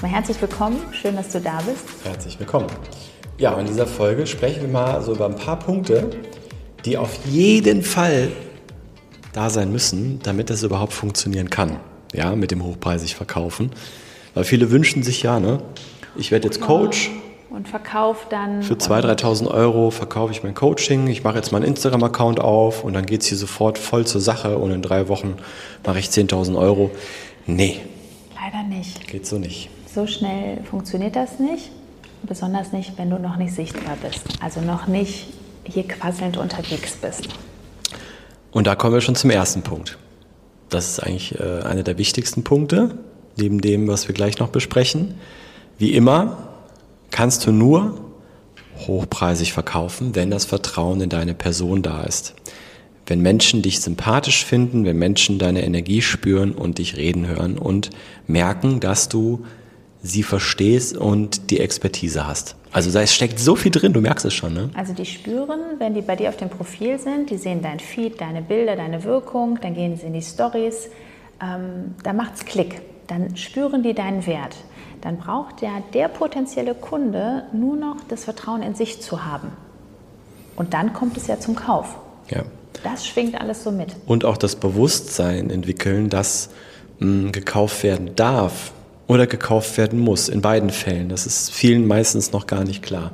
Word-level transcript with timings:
Erstmal 0.00 0.16
herzlich 0.16 0.40
willkommen, 0.40 0.78
schön, 0.92 1.14
dass 1.14 1.28
du 1.28 1.42
da 1.42 1.58
bist. 1.58 1.84
Herzlich 2.04 2.40
willkommen. 2.40 2.68
Ja, 3.36 3.60
in 3.60 3.66
dieser 3.66 3.86
Folge 3.86 4.26
sprechen 4.26 4.62
wir 4.62 4.68
mal 4.70 5.02
so 5.02 5.12
über 5.12 5.26
ein 5.26 5.36
paar 5.36 5.58
Punkte, 5.58 6.08
die 6.86 6.96
auf 6.96 7.18
jeden 7.26 7.82
Fall 7.82 8.28
da 9.34 9.50
sein 9.50 9.70
müssen, 9.70 10.18
damit 10.22 10.48
das 10.48 10.62
überhaupt 10.62 10.94
funktionieren 10.94 11.50
kann. 11.50 11.80
Ja, 12.14 12.34
mit 12.34 12.50
dem 12.50 12.64
hochpreisig 12.64 13.14
verkaufen. 13.14 13.72
Weil 14.32 14.44
viele 14.44 14.70
wünschen 14.70 15.02
sich 15.02 15.22
ja, 15.22 15.38
ne? 15.38 15.60
Ich 16.16 16.30
werde 16.30 16.46
jetzt 16.46 16.62
Coach. 16.62 17.10
Und 17.50 17.68
verkaufe 17.68 18.26
dann. 18.30 18.62
Für 18.62 18.76
2.000, 18.76 19.20
3.000 19.20 19.48
Euro 19.48 19.90
verkaufe 19.90 20.32
ich 20.32 20.42
mein 20.42 20.54
Coaching. 20.54 21.08
Ich 21.08 21.24
mache 21.24 21.36
jetzt 21.36 21.52
meinen 21.52 21.64
Instagram-Account 21.64 22.40
auf 22.40 22.84
und 22.84 22.94
dann 22.94 23.04
geht 23.04 23.20
es 23.20 23.26
hier 23.26 23.36
sofort 23.36 23.76
voll 23.76 24.06
zur 24.06 24.22
Sache 24.22 24.56
und 24.56 24.70
in 24.70 24.80
drei 24.80 25.08
Wochen 25.08 25.36
mache 25.84 25.98
ich 25.98 26.06
10.000 26.06 26.56
Euro. 26.58 26.90
Nee. 27.44 27.80
Leider 28.34 28.66
nicht. 28.66 29.06
Geht 29.06 29.26
so 29.26 29.36
nicht. 29.36 29.68
So 29.92 30.06
schnell 30.06 30.62
funktioniert 30.62 31.16
das 31.16 31.40
nicht, 31.40 31.72
besonders 32.22 32.72
nicht, 32.72 32.96
wenn 32.96 33.10
du 33.10 33.18
noch 33.18 33.36
nicht 33.36 33.52
sichtbar 33.52 33.96
bist, 34.00 34.22
also 34.40 34.60
noch 34.60 34.86
nicht 34.86 35.26
hier 35.64 35.82
quasselnd 35.88 36.36
unterwegs 36.36 36.92
bist. 36.92 37.28
Und 38.52 38.68
da 38.68 38.76
kommen 38.76 38.94
wir 38.94 39.00
schon 39.00 39.16
zum 39.16 39.30
ersten 39.30 39.62
Punkt. 39.62 39.98
Das 40.68 40.88
ist 40.88 41.00
eigentlich 41.00 41.40
äh, 41.40 41.62
einer 41.62 41.82
der 41.82 41.98
wichtigsten 41.98 42.44
Punkte, 42.44 42.98
neben 43.36 43.60
dem, 43.60 43.88
was 43.88 44.06
wir 44.06 44.14
gleich 44.14 44.38
noch 44.38 44.50
besprechen. 44.50 45.14
Wie 45.76 45.92
immer 45.94 46.36
kannst 47.10 47.44
du 47.46 47.50
nur 47.50 47.98
hochpreisig 48.86 49.52
verkaufen, 49.52 50.14
wenn 50.14 50.30
das 50.30 50.44
Vertrauen 50.44 51.00
in 51.00 51.08
deine 51.08 51.34
Person 51.34 51.82
da 51.82 52.02
ist. 52.04 52.34
Wenn 53.06 53.20
Menschen 53.20 53.60
dich 53.60 53.80
sympathisch 53.80 54.44
finden, 54.44 54.84
wenn 54.84 54.96
Menschen 54.96 55.40
deine 55.40 55.64
Energie 55.64 56.00
spüren 56.00 56.52
und 56.52 56.78
dich 56.78 56.96
reden 56.96 57.26
hören 57.26 57.58
und 57.58 57.90
merken, 58.28 58.78
dass 58.78 59.08
du 59.08 59.44
sie 60.02 60.22
verstehst 60.22 60.96
und 60.96 61.50
die 61.50 61.60
Expertise 61.60 62.26
hast. 62.26 62.56
Also 62.72 62.90
da 62.90 63.04
steckt 63.06 63.38
so 63.38 63.56
viel 63.56 63.72
drin, 63.72 63.92
du 63.92 64.00
merkst 64.00 64.24
es 64.24 64.34
schon. 64.34 64.54
Ne? 64.54 64.70
Also 64.74 64.92
die 64.92 65.04
spüren, 65.04 65.60
wenn 65.78 65.94
die 65.94 66.02
bei 66.02 66.16
dir 66.16 66.28
auf 66.28 66.36
dem 66.36 66.48
Profil 66.48 66.98
sind, 66.98 67.30
die 67.30 67.36
sehen 67.36 67.62
dein 67.62 67.80
Feed, 67.80 68.20
deine 68.20 68.42
Bilder, 68.42 68.76
deine 68.76 69.04
Wirkung, 69.04 69.58
dann 69.60 69.74
gehen 69.74 69.96
sie 69.96 70.06
in 70.06 70.12
die 70.12 70.22
Stories, 70.22 70.88
ähm, 71.42 71.94
da 72.02 72.14
es 72.32 72.44
Klick, 72.44 72.80
dann 73.08 73.36
spüren 73.36 73.82
die 73.82 73.94
deinen 73.94 74.26
Wert. 74.26 74.56
Dann 75.00 75.16
braucht 75.16 75.62
ja 75.62 75.82
der 75.94 76.08
potenzielle 76.08 76.74
Kunde 76.74 77.44
nur 77.52 77.76
noch 77.76 77.96
das 78.08 78.24
Vertrauen 78.24 78.62
in 78.62 78.74
sich 78.74 79.00
zu 79.00 79.24
haben. 79.24 79.48
Und 80.56 80.74
dann 80.74 80.92
kommt 80.92 81.16
es 81.16 81.26
ja 81.26 81.40
zum 81.40 81.56
Kauf. 81.56 81.98
Ja. 82.28 82.42
Das 82.84 83.06
schwingt 83.06 83.40
alles 83.40 83.64
so 83.64 83.72
mit. 83.72 83.96
Und 84.06 84.24
auch 84.24 84.36
das 84.36 84.56
Bewusstsein 84.56 85.50
entwickeln, 85.50 86.08
dass 86.08 86.50
mh, 87.00 87.06
hm, 87.06 87.32
gekauft 87.32 87.82
werden 87.82 88.14
darf 88.14 88.72
oder 89.10 89.26
gekauft 89.26 89.76
werden 89.76 89.98
muss. 89.98 90.28
In 90.28 90.40
beiden 90.40 90.70
Fällen. 90.70 91.08
Das 91.08 91.26
ist 91.26 91.50
vielen 91.50 91.88
meistens 91.88 92.30
noch 92.30 92.46
gar 92.46 92.62
nicht 92.62 92.80
klar. 92.80 93.10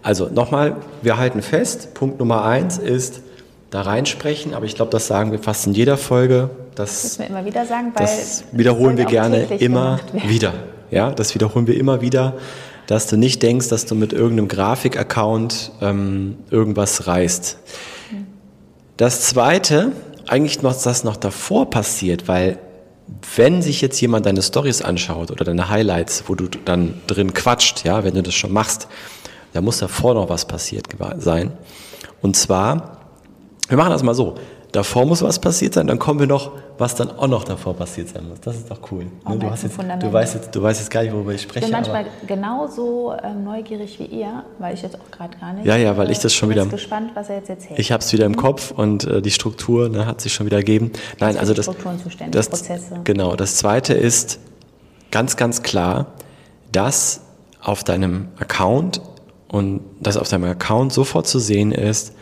Also 0.00 0.28
nochmal, 0.28 0.76
wir 1.02 1.16
halten 1.16 1.42
fest, 1.42 1.92
Punkt 1.92 2.20
Nummer 2.20 2.44
eins 2.44 2.78
ist 2.78 3.22
da 3.70 3.82
reinsprechen, 3.82 4.54
aber 4.54 4.64
ich 4.64 4.76
glaube, 4.76 4.92
das 4.92 5.08
sagen 5.08 5.32
wir 5.32 5.40
fast 5.40 5.66
in 5.66 5.74
jeder 5.74 5.96
Folge. 5.96 6.50
Das, 6.76 7.02
das 7.02 7.02
müssen 7.02 7.18
wir 7.18 7.26
immer 7.26 7.44
wieder 7.44 7.66
sagen, 7.66 7.90
weil 7.94 8.06
das 8.06 8.44
wiederholen 8.52 8.96
wir 8.96 9.06
gerne 9.06 9.42
immer 9.58 9.98
wieder. 10.24 10.54
Ja, 10.92 11.10
das 11.10 11.34
wiederholen 11.34 11.66
wir 11.66 11.76
immer 11.76 12.00
wieder, 12.00 12.34
dass 12.86 13.08
du 13.08 13.16
nicht 13.16 13.42
denkst, 13.42 13.68
dass 13.68 13.86
du 13.86 13.96
mit 13.96 14.12
irgendeinem 14.12 14.46
Grafik-Account 14.46 15.72
ähm, 15.80 16.36
irgendwas 16.50 17.08
reißt. 17.08 17.58
Hm. 18.10 18.26
Das 18.96 19.22
Zweite, 19.22 19.90
eigentlich 20.28 20.62
noch, 20.62 20.80
das 20.80 21.02
noch 21.02 21.16
davor 21.16 21.70
passiert, 21.70 22.28
weil 22.28 22.58
wenn 23.36 23.62
sich 23.62 23.80
jetzt 23.80 24.00
jemand 24.00 24.26
deine 24.26 24.42
Stories 24.42 24.82
anschaut 24.82 25.30
oder 25.30 25.44
deine 25.44 25.68
Highlights, 25.68 26.24
wo 26.26 26.34
du 26.34 26.48
dann 26.64 26.94
drin 27.06 27.34
quatscht, 27.34 27.84
ja, 27.84 28.04
wenn 28.04 28.14
du 28.14 28.22
das 28.22 28.34
schon 28.34 28.52
machst, 28.52 28.88
da 29.52 29.60
muss 29.60 29.78
davor 29.78 30.14
noch 30.14 30.28
was 30.28 30.44
passiert 30.44 30.86
sein. 31.18 31.52
Und 32.22 32.36
zwar, 32.36 32.98
wir 33.68 33.76
machen 33.76 33.90
das 33.90 34.02
mal 34.02 34.14
so 34.14 34.36
davor 34.72 35.06
muss 35.06 35.22
was 35.22 35.38
passiert 35.38 35.74
sein, 35.74 35.86
dann 35.86 35.98
kommen 35.98 36.20
wir 36.20 36.26
noch, 36.26 36.52
was 36.78 36.94
dann 36.94 37.10
auch 37.10 37.26
noch 37.26 37.44
davor 37.44 37.74
passiert 37.74 38.08
sein 38.08 38.28
muss. 38.28 38.40
Das 38.40 38.56
ist 38.56 38.70
doch 38.70 38.78
cool. 38.90 39.04
Ne? 39.04 39.38
Du, 39.38 39.50
hast 39.50 39.64
jetzt, 39.64 39.78
du, 39.78 40.12
weißt 40.12 40.34
jetzt, 40.34 40.54
du 40.54 40.62
weißt 40.62 40.80
jetzt 40.80 40.90
gar 40.90 41.02
nicht, 41.02 41.12
worüber 41.12 41.34
ich 41.34 41.42
spreche. 41.42 41.66
Ich 41.66 41.72
bin 41.72 41.72
manchmal 41.72 42.06
genauso 42.26 43.14
ähm, 43.22 43.44
neugierig 43.44 43.98
wie 43.98 44.04
ihr, 44.04 44.44
weil 44.58 44.74
ich 44.74 44.82
jetzt 44.82 44.96
auch 44.96 45.10
gerade 45.10 45.36
gar 45.38 45.52
nicht. 45.52 45.66
Ja, 45.66 45.76
ja, 45.76 45.96
weil 45.96 46.10
ich 46.10 46.18
das 46.18 46.34
schon 46.34 46.50
wieder. 46.50 46.62
Ich 46.62 46.68
bin 46.68 46.76
gespannt, 46.76 47.10
was 47.14 47.28
er 47.28 47.36
jetzt 47.36 47.50
erzählt. 47.50 47.78
Ich 47.78 47.92
habe 47.92 48.02
es 48.02 48.12
wieder 48.12 48.26
im 48.26 48.36
Kopf 48.36 48.70
und 48.70 49.04
äh, 49.04 49.20
die 49.22 49.30
Struktur 49.30 49.88
ne, 49.88 50.06
hat 50.06 50.20
sich 50.20 50.32
schon 50.32 50.46
wieder 50.46 50.58
ergeben. 50.58 50.92
Nein, 51.18 51.36
also 51.36 51.54
das. 51.54 51.66
Strukturen 51.66 51.98
zuständig, 52.00 52.32
das, 52.32 52.48
Prozesse. 52.48 53.00
Genau. 53.04 53.36
Das 53.36 53.56
zweite 53.56 53.94
ist 53.94 54.38
ganz, 55.10 55.36
ganz 55.36 55.62
klar, 55.62 56.06
dass 56.72 57.22
auf 57.62 57.84
deinem 57.84 58.28
Account 58.38 59.00
und 59.48 59.82
dass 60.00 60.16
auf 60.16 60.28
deinem 60.28 60.44
Account 60.44 60.92
sofort 60.92 61.26
zu 61.26 61.38
sehen 61.38 61.72
ist, 61.72 62.14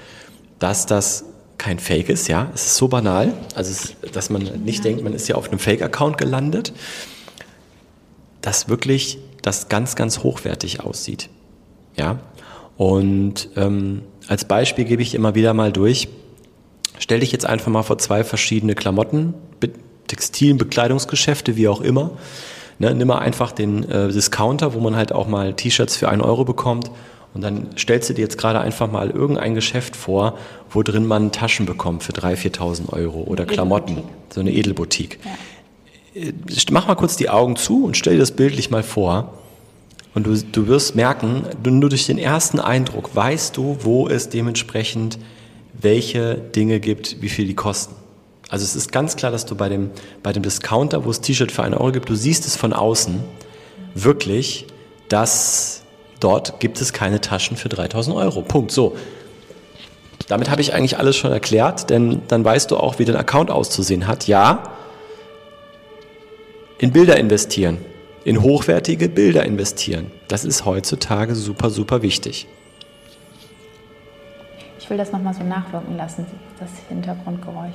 dass 0.59 0.87
das 0.87 1.25
kein 1.59 1.79
Fake 1.79 2.09
ist, 2.09 2.29
ja. 2.29 2.51
Es 2.55 2.67
ist 2.67 2.77
so 2.77 2.89
banal, 2.89 3.35
also 3.55 3.71
es, 3.71 3.95
dass 4.13 4.31
man 4.31 4.43
nicht 4.65 4.85
denkt, 4.85 5.03
man 5.03 5.13
ist 5.13 5.29
ja 5.29 5.35
auf 5.35 5.49
einem 5.49 5.59
Fake-Account 5.59 6.17
gelandet, 6.17 6.73
dass 8.41 8.69
wirklich 8.69 9.19
das 9.43 9.69
ganz, 9.69 9.97
ganz 9.97 10.23
hochwertig 10.23 10.81
aussieht, 10.81 11.29
ja. 11.97 12.21
Und 12.77 13.49
ähm, 13.57 14.03
als 14.29 14.45
Beispiel 14.45 14.85
gebe 14.85 15.03
ich 15.03 15.15
immer 15.15 15.35
wieder 15.35 15.53
mal 15.53 15.73
durch. 15.73 16.09
Stell 17.01 17.21
dich 17.21 17.33
jetzt 17.33 17.45
einfach 17.45 17.73
mal 17.73 17.83
vor 17.83 17.99
zwei 17.99 18.23
verschiedene 18.23 18.75
Klamotten, 18.77 19.35
Textilen, 20.07 20.59
Bekleidungsgeschäfte, 20.59 21.57
wie 21.57 21.69
auch 21.69 21.81
immer. 21.81 22.13
Ne, 22.79 22.95
nimm 22.95 23.09
mal 23.09 23.19
einfach 23.19 23.51
den 23.51 23.89
äh, 23.91 24.09
Discounter, 24.09 24.75
wo 24.75 24.81
man 24.81 24.95
halt 24.95 25.13
auch 25.13 25.27
mal 25.27 25.55
T-Shirts 25.55 25.97
für 25.97 26.09
einen 26.09 26.23
Euro 26.23 26.45
bekommt 26.45 26.91
und 27.35 27.43
dann 27.43 27.69
stellst 27.77 28.09
du 28.11 28.15
dir 28.15 28.23
jetzt 28.23 28.39
gerade 28.39 28.61
einfach 28.61 28.91
mal 28.91 29.11
irgendein 29.11 29.55
Geschäft 29.55 29.97
vor, 29.97 30.39
wo 30.71 30.83
drin 30.83 31.07
man 31.07 31.33
Taschen 31.33 31.67
bekommt 31.67 32.03
für 32.03 32.13
3.000, 32.13 32.57
4.000 32.57 32.93
Euro 32.93 33.21
oder 33.23 33.45
Klamotten, 33.45 34.03
so 34.31 34.41
eine 34.41 34.53
Edelboutique. 34.53 35.19
Ja. 36.15 36.23
Äh, 36.23 36.33
mach 36.71 36.87
mal 36.87 36.95
kurz 36.95 37.17
die 37.17 37.29
Augen 37.31 37.57
zu 37.57 37.85
und 37.85 37.97
stell 37.97 38.15
dir 38.15 38.21
das 38.21 38.33
bildlich 38.33 38.71
mal 38.71 38.83
vor. 38.83 39.35
Und 40.15 40.27
du, 40.27 40.37
du 40.37 40.67
wirst 40.67 40.97
merken, 40.97 41.45
nur 41.65 41.91
durch 41.91 42.07
den 42.07 42.19
ersten 42.19 42.59
Eindruck 42.59 43.15
weißt 43.15 43.57
du, 43.57 43.77
wo 43.83 44.09
es 44.09 44.29
dementsprechend 44.29 45.19
welche 45.81 46.35
Dinge 46.35 46.81
gibt, 46.81 47.23
wie 47.23 47.29
viel 47.29 47.47
die 47.47 47.55
kosten. 47.55 47.95
Also 48.49 48.65
es 48.65 48.75
ist 48.75 48.91
ganz 48.91 49.17
klar, 49.17 49.31
dass 49.31 49.47
du 49.47 49.55
bei 49.55 49.69
dem, 49.69 49.91
bei 50.23 50.33
dem 50.33 50.43
Discounter, 50.43 51.05
wo 51.05 51.11
es 51.11 51.21
T-Shirt 51.21 51.53
für 51.53 51.63
einen 51.63 51.75
Euro 51.75 51.93
gibt, 51.93 52.09
du 52.09 52.15
siehst 52.15 52.47
es 52.47 52.57
von 52.57 52.73
außen 52.73 53.21
wirklich, 53.95 54.67
dass 55.09 55.83
Dort 56.21 56.61
gibt 56.61 56.81
es 56.81 56.93
keine 56.93 57.21
Taschen 57.21 57.57
für 57.57 57.69
3000 57.69 58.17
Euro. 58.17 58.43
Punkt. 58.43 58.71
So. 58.71 58.97
Damit 60.29 60.51
habe 60.51 60.61
ich 60.61 60.75
eigentlich 60.75 60.99
alles 60.99 61.17
schon 61.17 61.33
erklärt, 61.33 61.91
denn 61.91 62.23
dann 62.29 62.45
weißt 62.45 62.71
du 62.71 62.77
auch, 62.77 62.99
wie 62.99 63.05
dein 63.05 63.17
Account 63.17 63.51
auszusehen 63.51 64.07
hat. 64.07 64.27
Ja, 64.27 64.75
in 66.79 66.93
Bilder 66.93 67.17
investieren, 67.17 67.79
in 68.25 68.43
hochwertige 68.43 69.09
Bilder 69.09 69.45
investieren. 69.45 70.11
Das 70.29 70.45
ist 70.45 70.65
heutzutage 70.65 71.35
super, 71.35 71.71
super 71.71 72.03
wichtig. 72.03 72.47
Ich 74.79 74.89
will 74.91 74.97
das 74.97 75.13
nochmal 75.13 75.35
so 75.35 75.43
nachwirken 75.43 75.97
lassen, 75.97 76.27
das 76.59 76.71
Hintergrundgeräusch. 76.89 77.75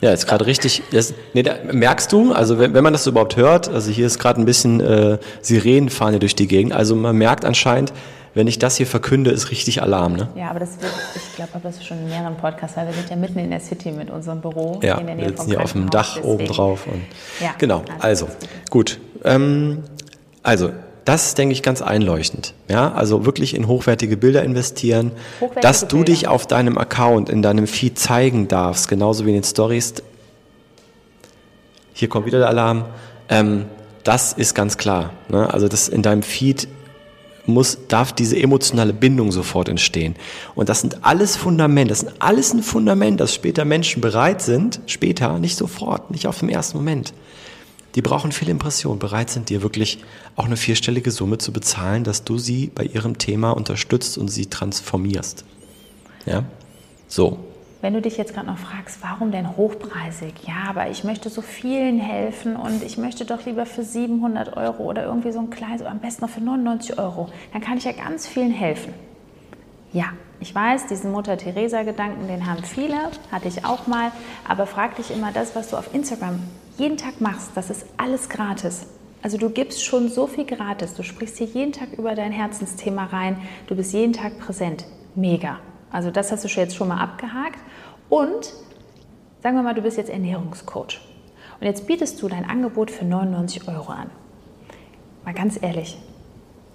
Ja, 0.00 0.12
ist 0.12 0.26
gerade 0.26 0.46
richtig. 0.46 0.82
Das, 0.92 1.12
nee, 1.34 1.42
da, 1.42 1.56
merkst 1.70 2.10
du, 2.12 2.32
also 2.32 2.58
wenn, 2.58 2.72
wenn 2.72 2.82
man 2.82 2.92
das 2.92 3.06
überhaupt 3.06 3.36
hört, 3.36 3.68
also 3.68 3.90
hier 3.90 4.06
ist 4.06 4.18
gerade 4.18 4.40
ein 4.40 4.46
bisschen 4.46 4.80
äh, 4.80 5.18
Sirenenfahne 5.42 6.18
durch 6.18 6.34
die 6.34 6.46
Gegend. 6.46 6.72
Also 6.72 6.96
man 6.96 7.16
merkt 7.16 7.44
anscheinend, 7.44 7.92
wenn 8.32 8.46
ich 8.46 8.58
das 8.58 8.76
hier 8.76 8.86
verkünde, 8.86 9.30
ist 9.30 9.50
richtig 9.50 9.82
Alarm. 9.82 10.14
Ne? 10.14 10.28
Ja, 10.36 10.50
aber 10.50 10.60
das 10.60 10.80
wird, 10.80 10.92
ich 11.16 11.34
glaube, 11.34 11.50
das 11.62 11.76
ist 11.76 11.86
schon 11.86 11.98
in 11.98 12.08
mehreren 12.08 12.36
Podcasts, 12.36 12.76
weil 12.76 12.86
wir 12.86 12.94
sind 12.94 13.10
ja 13.10 13.16
mitten 13.16 13.38
in 13.38 13.50
der 13.50 13.60
City 13.60 13.90
mit 13.90 14.08
unserem 14.08 14.40
Büro. 14.40 14.80
Ja, 14.82 14.98
in 14.98 15.06
der 15.06 15.16
wir 15.16 15.22
Nähe 15.22 15.28
sitzen 15.30 15.42
vom 15.42 15.50
hier 15.50 15.60
auf 15.60 15.72
dem 15.72 15.90
Dach 15.90 16.22
oben 16.22 16.46
drauf. 16.46 16.86
Und, 16.86 17.02
Ja, 17.40 17.54
genau, 17.58 17.82
also, 17.98 18.28
gut. 18.70 19.00
Ähm, 19.24 19.82
also, 20.42 20.70
das 21.10 21.26
ist, 21.26 21.38
denke 21.38 21.52
ich, 21.52 21.62
ganz 21.62 21.82
einleuchtend. 21.82 22.54
Ja, 22.68 22.92
also 22.92 23.26
wirklich 23.26 23.56
in 23.56 23.66
hochwertige 23.66 24.16
Bilder 24.16 24.44
investieren, 24.44 25.10
Hochwertige 25.40 25.60
dass 25.60 25.80
du 25.88 25.96
Bilder. 25.96 26.04
dich 26.04 26.28
auf 26.28 26.46
deinem 26.46 26.78
Account, 26.78 27.28
in 27.28 27.42
deinem 27.42 27.66
Feed 27.66 27.98
zeigen 27.98 28.46
darfst, 28.46 28.86
genauso 28.86 29.26
wie 29.26 29.30
in 29.30 29.34
den 29.34 29.42
Stories. 29.42 29.94
Hier 31.94 32.08
kommt 32.08 32.26
wieder 32.26 32.38
der 32.38 32.48
Alarm. 32.48 32.84
Ähm, 33.28 33.64
das 34.04 34.32
ist 34.32 34.54
ganz 34.54 34.78
klar. 34.78 35.12
Ne? 35.28 35.52
Also 35.52 35.66
das 35.66 35.88
in 35.88 36.02
deinem 36.02 36.22
Feed 36.22 36.68
muss, 37.44 37.78
darf 37.88 38.12
diese 38.12 38.38
emotionale 38.38 38.92
Bindung 38.92 39.32
sofort 39.32 39.68
entstehen. 39.68 40.14
Und 40.54 40.68
das 40.68 40.80
sind 40.80 41.04
alles 41.04 41.36
Fundamente, 41.36 41.90
das 41.90 42.00
sind 42.00 42.12
alles 42.20 42.54
ein 42.54 42.62
Fundament, 42.62 43.18
dass 43.18 43.34
später 43.34 43.64
Menschen 43.64 44.00
bereit 44.00 44.42
sind, 44.42 44.80
später, 44.86 45.40
nicht 45.40 45.56
sofort, 45.56 46.12
nicht 46.12 46.28
auf 46.28 46.38
dem 46.38 46.48
ersten 46.48 46.78
Moment. 46.78 47.12
Die 47.94 48.02
brauchen 48.02 48.32
viel 48.32 48.48
Impression, 48.48 48.98
bereit 48.98 49.30
sind, 49.30 49.48
dir 49.48 49.62
wirklich 49.62 49.98
auch 50.36 50.44
eine 50.44 50.56
vierstellige 50.56 51.10
Summe 51.10 51.38
zu 51.38 51.52
bezahlen, 51.52 52.04
dass 52.04 52.24
du 52.24 52.38
sie 52.38 52.70
bei 52.74 52.84
ihrem 52.84 53.18
Thema 53.18 53.50
unterstützt 53.50 54.16
und 54.16 54.28
sie 54.28 54.46
transformierst. 54.46 55.44
Ja? 56.26 56.44
So. 57.08 57.38
Wenn 57.82 57.94
du 57.94 58.02
dich 58.02 58.18
jetzt 58.18 58.34
gerade 58.34 58.46
noch 58.46 58.58
fragst, 58.58 58.98
warum 59.00 59.32
denn 59.32 59.56
hochpreisig? 59.56 60.34
Ja, 60.46 60.68
aber 60.68 60.90
ich 60.90 61.02
möchte 61.02 61.30
so 61.30 61.40
vielen 61.40 61.98
helfen 61.98 62.54
und 62.54 62.82
ich 62.84 62.98
möchte 62.98 63.24
doch 63.24 63.46
lieber 63.46 63.64
für 63.64 63.82
700 63.82 64.56
Euro 64.56 64.84
oder 64.84 65.06
irgendwie 65.06 65.32
so 65.32 65.40
ein 65.40 65.48
kleines, 65.48 65.82
am 65.82 65.98
besten 65.98 66.22
noch 66.22 66.30
für 66.30 66.42
99 66.42 66.98
Euro. 66.98 67.30
Dann 67.52 67.62
kann 67.62 67.78
ich 67.78 67.84
ja 67.84 67.92
ganz 67.92 68.26
vielen 68.26 68.52
helfen. 68.52 68.92
Ja, 69.92 70.12
ich 70.40 70.54
weiß, 70.54 70.86
diesen 70.86 71.12
Mutter-Theresa-Gedanken, 71.12 72.26
den 72.26 72.46
haben 72.46 72.64
viele, 72.64 72.96
hatte 73.30 73.46
ich 73.46 73.64
auch 73.66 73.86
mal. 73.86 74.10
Aber 74.48 74.66
frag 74.66 74.96
dich 74.96 75.10
immer, 75.10 75.32
das, 75.32 75.54
was 75.54 75.68
du 75.68 75.76
auf 75.76 75.94
Instagram 75.94 76.40
jeden 76.78 76.96
Tag 76.96 77.20
machst, 77.20 77.50
das 77.54 77.68
ist 77.68 77.84
alles 77.98 78.30
gratis. 78.30 78.86
Also 79.22 79.36
du 79.36 79.50
gibst 79.50 79.84
schon 79.84 80.08
so 80.08 80.26
viel 80.26 80.46
gratis. 80.46 80.94
Du 80.94 81.02
sprichst 81.02 81.36
hier 81.36 81.46
jeden 81.46 81.72
Tag 81.72 81.92
über 81.92 82.14
dein 82.14 82.32
Herzensthema 82.32 83.04
rein. 83.04 83.36
Du 83.66 83.76
bist 83.76 83.92
jeden 83.92 84.14
Tag 84.14 84.38
präsent. 84.38 84.86
Mega. 85.14 85.58
Also 85.92 86.10
das 86.10 86.32
hast 86.32 86.44
du 86.44 86.48
jetzt 86.48 86.74
schon 86.74 86.88
mal 86.88 87.02
abgehakt. 87.02 87.58
Und 88.08 88.54
sagen 89.42 89.56
wir 89.56 89.62
mal, 89.62 89.74
du 89.74 89.82
bist 89.82 89.98
jetzt 89.98 90.08
Ernährungscoach. 90.08 91.00
Und 91.60 91.66
jetzt 91.66 91.86
bietest 91.86 92.22
du 92.22 92.28
dein 92.28 92.48
Angebot 92.48 92.90
für 92.90 93.04
99 93.04 93.68
Euro 93.68 93.92
an. 93.92 94.10
Mal 95.26 95.34
ganz 95.34 95.62
ehrlich, 95.62 95.98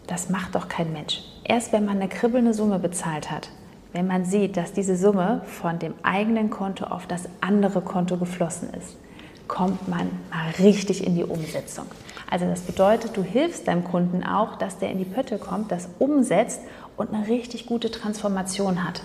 das 0.07 0.29
macht 0.29 0.55
doch 0.55 0.67
kein 0.67 0.93
Mensch. 0.93 1.21
Erst 1.43 1.73
wenn 1.73 1.85
man 1.85 1.97
eine 1.97 2.09
kribbelnde 2.09 2.53
Summe 2.53 2.79
bezahlt 2.79 3.31
hat, 3.31 3.49
wenn 3.93 4.07
man 4.07 4.25
sieht, 4.25 4.57
dass 4.57 4.73
diese 4.73 4.97
Summe 4.97 5.41
von 5.45 5.79
dem 5.79 5.93
eigenen 6.03 6.49
Konto 6.49 6.85
auf 6.85 7.07
das 7.07 7.29
andere 7.41 7.81
Konto 7.81 8.17
geflossen 8.17 8.69
ist, 8.73 8.97
kommt 9.47 9.87
man 9.87 10.09
mal 10.29 10.51
richtig 10.59 11.05
in 11.05 11.15
die 11.15 11.23
Umsetzung. 11.23 11.85
Also 12.29 12.45
das 12.45 12.61
bedeutet, 12.61 13.15
du 13.15 13.23
hilfst 13.23 13.67
deinem 13.67 13.83
Kunden 13.83 14.23
auch, 14.23 14.57
dass 14.57 14.79
der 14.79 14.91
in 14.91 14.97
die 14.97 15.05
Pötte 15.05 15.37
kommt, 15.37 15.71
das 15.71 15.87
umsetzt 15.99 16.61
und 16.97 17.13
eine 17.13 17.27
richtig 17.27 17.67
gute 17.67 17.91
Transformation 17.91 18.83
hat. 18.83 19.03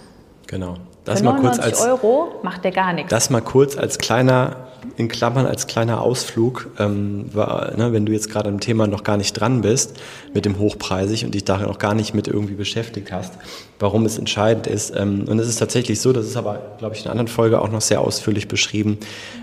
Genau. 0.51 0.75
Das 1.05 1.23
mal 1.23 1.37
kurz 1.37 1.59
99 1.59 1.65
als 1.65 1.81
Euro 1.87 2.33
macht 2.43 2.65
der 2.65 2.73
gar 2.73 2.93
nichts. 2.93 3.09
Das 3.09 3.31
mal 3.31 3.41
kurz 3.41 3.77
als 3.77 3.99
kleiner, 3.99 4.57
in 4.97 5.07
Klammern 5.07 5.47
als 5.47 5.69
kleiner 5.69 6.03
Ausflug, 6.03 6.71
ähm, 6.81 7.27
war, 7.33 7.77
ne, 7.77 7.93
wenn 7.93 8.05
du 8.05 8.13
jetzt 8.13 8.31
gerade 8.31 8.49
am 8.49 8.59
Thema 8.59 8.89
noch 8.89 9.05
gar 9.05 9.17
nicht 9.17 9.33
dran 9.33 9.61
bist 9.61 9.95
mit 10.35 10.45
dem 10.45 10.59
Hochpreisig 10.59 11.25
und 11.25 11.37
dich 11.37 11.45
da 11.45 11.59
noch 11.59 11.79
gar 11.79 11.95
nicht 11.95 12.15
mit 12.15 12.27
irgendwie 12.27 12.55
beschäftigt 12.55 13.13
hast, 13.13 13.35
warum 13.79 14.05
es 14.05 14.19
entscheidend 14.19 14.67
ist. 14.67 14.93
Ähm, 14.97 15.25
und 15.29 15.39
es 15.39 15.47
ist 15.47 15.61
tatsächlich 15.61 16.01
so, 16.01 16.13
das 16.13 16.27
ist 16.27 16.37
aber, 16.37 16.75
glaube 16.79 16.97
ich, 16.97 17.03
in 17.03 17.07
einer 17.07 17.13
anderen 17.13 17.29
Folge 17.29 17.63
auch 17.63 17.71
noch 17.71 17.81
sehr 17.81 18.01
ausführlich 18.01 18.49
beschrieben, 18.49 18.99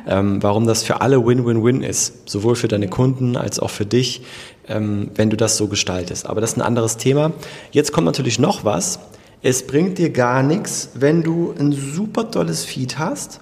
ähm, 0.08 0.44
warum 0.44 0.68
das 0.68 0.84
für 0.84 1.00
alle 1.00 1.26
Win-Win-Win 1.26 1.84
ist. 1.84 2.30
Sowohl 2.30 2.58
für 2.58 2.68
deine 2.68 2.90
Kunden 2.90 3.38
als 3.38 3.62
auch 3.62 3.70
für 3.70 3.86
dich, 3.86 4.24
ähm, 4.68 5.10
wenn 5.16 5.30
du 5.30 5.38
das 5.38 5.56
so 5.56 5.68
gestaltest. 5.68 6.26
Aber 6.26 6.42
das 6.42 6.52
ist 6.52 6.58
ein 6.58 6.64
anderes 6.64 6.98
Thema. 6.98 7.32
Jetzt 7.72 7.94
kommt 7.94 8.06
natürlich 8.06 8.40
noch 8.40 8.66
was. 8.66 9.00
Es 9.42 9.68
bringt 9.68 9.98
dir 9.98 10.10
gar 10.10 10.42
nichts, 10.42 10.90
wenn 10.96 11.22
du 11.22 11.54
ein 11.58 11.72
super 11.72 12.32
tolles 12.32 12.66
Feed 12.66 12.98
hast, 12.98 13.40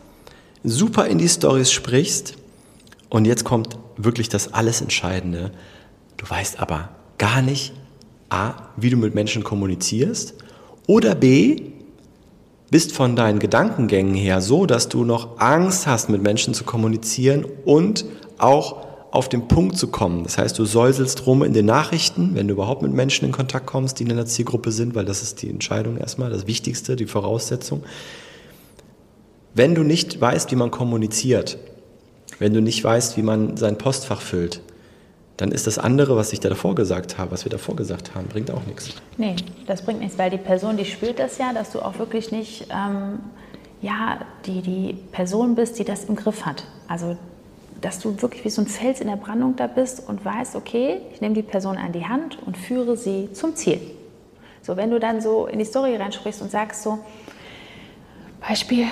super 0.64 1.08
in 1.08 1.18
die 1.18 1.30
Stories 1.30 1.72
sprichst 1.72 2.36
und 3.10 3.26
jetzt 3.26 3.46
kommt 3.46 3.78
wirklich 3.96 4.28
das 4.28 4.54
alles 4.54 4.82
Entscheidende. 4.82 5.52
Du 6.18 6.30
weißt 6.30 6.60
aber 6.60 6.90
gar 7.18 7.42
nicht, 7.42 7.74
A, 8.30 8.54
wie 8.76 8.90
du 8.90 8.98
mit 8.98 9.16
Menschen 9.16 9.44
kommunizierst 9.44 10.34
oder 10.88 11.16
B, 11.16 11.62
bist 12.72 12.92
von 12.92 13.16
deinen 13.16 13.40
Gedankengängen 13.40 14.16
her 14.16 14.42
so, 14.42 14.66
dass 14.66 14.90
du 14.90 15.06
noch 15.06 15.40
Angst 15.40 15.88
hast, 15.88 16.10
mit 16.10 16.22
Menschen 16.22 16.54
zu 16.54 16.66
kommunizieren 16.66 17.46
und 17.64 18.06
auch 18.38 18.85
auf 19.12 19.30
den 19.30 19.48
Punkt 19.48 19.78
zu 19.78 19.88
kommen. 19.88 20.24
Das 20.24 20.38
heißt, 20.38 20.58
du 20.60 20.66
säuselst 20.66 21.26
rum 21.26 21.44
in 21.44 21.54
den 21.54 21.66
Nachrichten, 21.66 22.32
wenn 22.34 22.48
du 22.48 22.54
überhaupt 22.54 22.82
mit 22.82 22.92
Menschen 22.92 23.26
in 23.26 23.32
Kontakt 23.32 23.66
kommst, 23.66 24.00
die 24.00 24.04
in 24.04 24.10
deiner 24.10 24.26
Zielgruppe 24.26 24.72
sind, 24.72 24.96
weil 24.96 25.06
das 25.06 25.22
ist 25.22 25.42
die 25.42 25.50
Entscheidung 25.50 25.98
erstmal, 25.98 26.30
das 26.30 26.48
Wichtigste, 26.48 26.96
die 26.96 27.06
Voraussetzung. 27.06 27.84
Wenn 29.54 29.74
du 29.74 29.84
nicht 29.84 30.20
weißt, 30.20 30.52
wie 30.52 30.56
man 30.56 30.72
kommuniziert, 30.72 31.58
wenn 32.40 32.54
du 32.54 32.62
nicht 32.62 32.84
weißt, 32.84 33.16
wie 33.16 33.22
man 33.22 33.56
sein 33.56 33.78
Postfach 33.78 34.22
füllt, 34.22 34.62
dann 35.38 35.52
ist 35.52 35.68
das 35.68 35.78
andere, 35.78 36.16
was 36.16 36.32
ich 36.34 36.40
da 36.40 36.50
davor 36.50 36.76
gesagt 36.76 37.18
habe, 37.18 37.32
was 37.32 37.46
wir 37.46 37.50
davor 37.50 37.76
gesagt 37.76 38.16
haben, 38.16 38.28
bringt 38.28 38.52
auch 38.52 38.66
nichts. 38.66 38.90
Nee, 39.18 39.36
das 39.68 39.82
bringt 39.82 40.00
nichts, 40.00 40.18
weil 40.18 40.30
die 40.30 40.38
Person, 40.38 40.78
die 40.78 40.86
spürt 40.86 41.20
das 41.20 41.38
ja, 41.38 41.54
dass 41.54 41.72
du 41.72 41.82
auch 41.82 42.00
wirklich 42.00 42.32
nicht 42.32 42.68
ähm, 42.70 43.20
ja, 43.82 44.20
die, 44.46 44.62
die 44.62 44.94
Person 45.12 45.56
bist, 45.56 45.78
die 45.78 45.84
das 45.84 46.06
im 46.06 46.16
Griff 46.16 46.46
hat. 46.46 46.66
Also, 46.88 47.18
dass 47.86 48.00
du 48.00 48.20
wirklich 48.22 48.44
wie 48.44 48.50
so 48.50 48.64
ein 48.64 48.68
Fels 48.68 49.00
in 49.00 49.08
der 49.08 49.16
Brandung 49.16 49.56
da 49.56 49.68
bist 49.68 50.02
und 50.08 50.26
weißt, 50.26 50.56
okay, 50.56 51.02
ich 51.14 51.22
nehme 51.22 51.36
die 51.36 51.44
Person 51.44 51.78
an 51.78 51.92
die 51.92 52.06
Hand 52.06 52.40
und 52.44 52.58
führe 52.58 52.98
sie 52.98 53.30
zum 53.32 53.56
Ziel. 53.56 53.80
So, 54.64 54.76
wenn 54.76 54.90
du 54.90 55.00
dann 55.00 55.22
so 55.22 55.46
in 55.46 55.60
die 55.60 55.66
Story 55.66 55.96
reinsprichst 55.96 56.42
und 56.42 56.50
sagst 56.50 56.82
so, 56.82 56.98
Beispiel, 58.42 58.88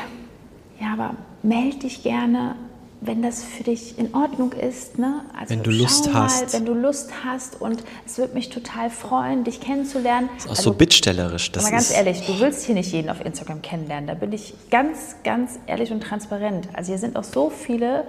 ja, 0.79 0.93
aber 0.93 1.15
melde 1.41 1.79
dich 1.79 2.03
gerne, 2.03 2.55
wenn 3.01 3.23
das 3.23 3.43
für 3.43 3.63
dich 3.63 3.97
in 3.97 4.13
Ordnung 4.13 4.51
ist. 4.53 5.00
Ne? 5.00 5.21
Also 5.35 5.50
Wenn 5.50 5.63
du 5.63 5.71
Lust 5.71 6.13
mal, 6.13 6.25
hast. 6.25 6.53
Wenn 6.53 6.65
du 6.65 6.75
Lust 6.75 7.12
hast 7.25 7.59
und 7.59 7.83
es 8.05 8.19
würde 8.19 8.35
mich 8.35 8.50
total 8.50 8.91
freuen, 8.91 9.43
dich 9.43 9.59
kennenzulernen. 9.59 10.29
Das 10.35 10.45
ist 10.45 10.51
auch 10.51 10.55
so 10.55 10.73
bittstellerisch. 10.73 11.51
Das 11.51 11.63
aber 11.63 11.71
ganz 11.71 11.89
ist, 11.89 11.97
ehrlich, 11.97 12.27
du 12.27 12.39
willst 12.39 12.63
hier 12.63 12.75
nicht 12.75 12.91
jeden 12.91 13.09
auf 13.09 13.25
Instagram 13.25 13.63
kennenlernen. 13.63 14.05
Da 14.05 14.13
bin 14.13 14.31
ich 14.31 14.53
ganz, 14.69 15.15
ganz 15.23 15.57
ehrlich 15.65 15.91
und 15.91 16.01
transparent. 16.01 16.67
Also 16.73 16.91
hier 16.91 17.00
sind 17.00 17.17
auch 17.17 17.23
so 17.23 17.50
viele 17.50 18.05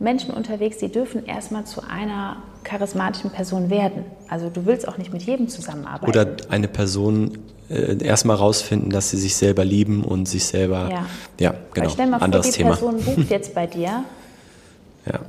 Menschen 0.00 0.32
unterwegs, 0.32 0.78
die 0.78 0.88
dürfen 0.88 1.26
erstmal 1.26 1.64
zu 1.66 1.82
einer 1.82 2.36
charismatischen 2.64 3.30
Person 3.30 3.70
werden. 3.70 4.04
Also 4.28 4.48
du 4.50 4.64
willst 4.66 4.88
auch 4.88 4.98
nicht 4.98 5.12
mit 5.12 5.22
jedem 5.22 5.48
zusammenarbeiten. 5.48 6.08
Oder 6.08 6.36
eine 6.48 6.68
Person 6.68 7.38
äh, 7.68 8.02
erstmal 8.02 8.36
rausfinden, 8.36 8.90
dass 8.90 9.10
sie 9.10 9.18
sich 9.18 9.36
selber 9.36 9.64
lieben 9.64 10.02
und 10.02 10.26
sich 10.26 10.44
selber. 10.44 10.88
Ja. 10.90 11.06
ja 11.38 11.50
Weil 11.52 11.58
genau. 11.74 11.88
stell 11.90 12.06
mal 12.06 12.18
vor, 12.18 12.24
Anderes 12.24 12.46
die 12.46 12.52
Thema. 12.52 12.70
Person 12.70 13.00
bucht 13.02 13.30
jetzt 13.30 13.54
bei 13.54 13.66
dir, 13.66 14.04
Ja. 15.06 15.12
da 15.12 15.20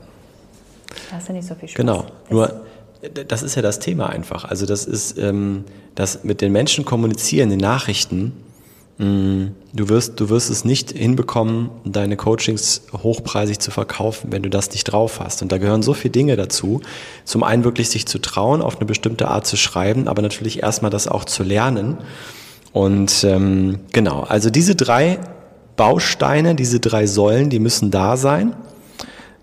hast 1.15 1.29
du 1.29 1.33
nicht 1.33 1.47
so 1.47 1.53
viel 1.55 1.67
Spaß. 1.69 1.75
Genau. 1.77 2.03
Das- 2.03 2.31
Nur, 2.31 2.61
das 3.27 3.43
ist 3.43 3.55
ja 3.55 3.61
das 3.61 3.79
Thema 3.79 4.09
einfach. 4.09 4.45
Also, 4.45 4.65
das 4.65 4.85
ist, 4.85 5.17
ähm, 5.17 5.63
das 5.95 6.23
mit 6.23 6.39
den 6.41 6.51
Menschen 6.51 6.85
kommunizieren, 6.85 7.49
den 7.49 7.59
Nachrichten. 7.59 8.31
Mh, 9.01 9.51
Du 9.73 9.87
wirst, 9.87 10.19
du 10.19 10.29
wirst 10.29 10.49
es 10.49 10.65
nicht 10.65 10.91
hinbekommen, 10.91 11.69
deine 11.85 12.17
Coachings 12.17 12.81
hochpreisig 12.91 13.59
zu 13.59 13.71
verkaufen, 13.71 14.33
wenn 14.33 14.43
du 14.43 14.49
das 14.49 14.69
nicht 14.71 14.83
drauf 14.83 15.21
hast. 15.21 15.41
Und 15.41 15.49
da 15.53 15.59
gehören 15.59 15.81
so 15.81 15.93
viele 15.93 16.11
Dinge 16.11 16.35
dazu. 16.35 16.81
Zum 17.23 17.43
einen 17.43 17.63
wirklich 17.63 17.89
sich 17.89 18.05
zu 18.05 18.19
trauen, 18.19 18.61
auf 18.61 18.77
eine 18.77 18.85
bestimmte 18.85 19.29
Art 19.29 19.47
zu 19.47 19.55
schreiben, 19.55 20.09
aber 20.09 20.21
natürlich 20.21 20.61
erstmal 20.61 20.91
das 20.91 21.07
auch 21.07 21.23
zu 21.23 21.43
lernen. 21.43 21.99
Und 22.73 23.23
ähm, 23.23 23.79
genau, 23.93 24.21
also 24.23 24.49
diese 24.49 24.75
drei 24.75 25.19
Bausteine, 25.77 26.53
diese 26.53 26.81
drei 26.81 27.07
Säulen, 27.07 27.49
die 27.49 27.59
müssen 27.59 27.91
da 27.91 28.17
sein. 28.17 28.53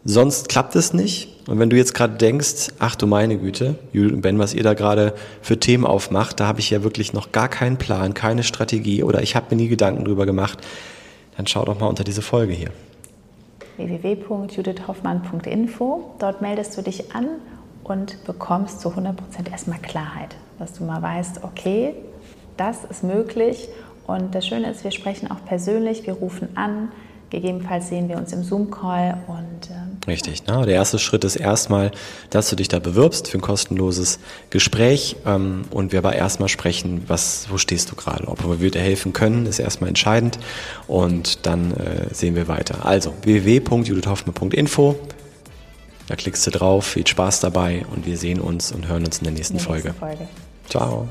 Sonst 0.04 0.50
klappt 0.50 0.76
es 0.76 0.92
nicht. 0.92 1.37
Und 1.48 1.58
wenn 1.58 1.70
du 1.70 1.76
jetzt 1.76 1.94
gerade 1.94 2.18
denkst, 2.18 2.68
ach 2.78 2.94
du 2.94 3.06
meine 3.06 3.38
Güte, 3.38 3.76
Judith 3.94 4.12
und 4.12 4.20
Ben, 4.20 4.38
was 4.38 4.52
ihr 4.52 4.62
da 4.62 4.74
gerade 4.74 5.14
für 5.40 5.58
Themen 5.58 5.86
aufmacht, 5.86 6.40
da 6.40 6.46
habe 6.46 6.60
ich 6.60 6.68
ja 6.68 6.84
wirklich 6.84 7.14
noch 7.14 7.32
gar 7.32 7.48
keinen 7.48 7.78
Plan, 7.78 8.12
keine 8.12 8.42
Strategie 8.42 9.02
oder 9.02 9.22
ich 9.22 9.34
habe 9.34 9.46
mir 9.50 9.56
nie 9.62 9.68
Gedanken 9.68 10.04
drüber 10.04 10.26
gemacht, 10.26 10.58
dann 11.38 11.46
schau 11.46 11.64
doch 11.64 11.80
mal 11.80 11.86
unter 11.86 12.04
diese 12.04 12.20
Folge 12.20 12.52
hier. 12.52 12.68
www.judithhoffmann.info. 13.78 16.16
Dort 16.18 16.42
meldest 16.42 16.76
du 16.76 16.82
dich 16.82 17.14
an 17.14 17.28
und 17.82 18.22
bekommst 18.26 18.82
zu 18.82 18.90
100% 18.90 19.14
erstmal 19.50 19.78
Klarheit, 19.78 20.36
dass 20.58 20.74
du 20.74 20.84
mal 20.84 21.00
weißt, 21.00 21.44
okay, 21.44 21.94
das 22.58 22.84
ist 22.84 23.02
möglich. 23.02 23.70
Und 24.06 24.34
das 24.34 24.46
Schöne 24.46 24.70
ist, 24.70 24.84
wir 24.84 24.90
sprechen 24.90 25.30
auch 25.30 25.42
persönlich, 25.46 26.06
wir 26.06 26.12
rufen 26.12 26.50
an, 26.56 26.92
gegebenenfalls 27.30 27.88
sehen 27.88 28.10
wir 28.10 28.18
uns 28.18 28.34
im 28.34 28.42
Zoom-Call 28.42 29.16
und 29.28 29.70
ähm, 29.70 29.87
Richtig. 30.06 30.46
Ne? 30.46 30.64
Der 30.64 30.74
erste 30.74 30.98
Schritt 30.98 31.24
ist 31.24 31.36
erstmal, 31.36 31.90
dass 32.30 32.48
du 32.48 32.56
dich 32.56 32.68
da 32.68 32.78
bewirbst 32.78 33.28
für 33.28 33.38
ein 33.38 33.42
kostenloses 33.42 34.18
Gespräch 34.50 35.16
ähm, 35.26 35.64
und 35.70 35.92
wir 35.92 35.98
aber 35.98 36.14
erstmal 36.14 36.48
sprechen, 36.48 37.04
was, 37.08 37.46
wo 37.50 37.58
stehst 37.58 37.90
du 37.90 37.96
gerade? 37.96 38.26
Ob 38.28 38.60
wir 38.60 38.70
dir 38.70 38.80
helfen 38.80 39.12
können, 39.12 39.46
ist 39.46 39.58
erstmal 39.58 39.88
entscheidend 39.88 40.38
und 40.86 41.46
dann 41.46 41.72
äh, 41.72 42.12
sehen 42.12 42.34
wir 42.34 42.48
weiter. 42.48 42.86
Also 42.86 43.12
www.judithhoffmann.info 43.22 44.96
da 46.08 46.16
klickst 46.16 46.46
du 46.46 46.50
drauf, 46.50 46.86
viel 46.86 47.06
Spaß 47.06 47.40
dabei 47.40 47.84
und 47.94 48.06
wir 48.06 48.16
sehen 48.16 48.40
uns 48.40 48.72
und 48.72 48.88
hören 48.88 49.04
uns 49.04 49.18
in 49.18 49.24
der 49.24 49.34
nächsten, 49.34 49.54
in 49.54 49.58
der 49.58 49.66
Folge. 49.66 49.88
nächsten 49.88 50.00
Folge. 50.00 50.28
Ciao. 50.68 51.08